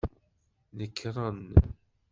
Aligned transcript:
Nekren. 0.77 1.39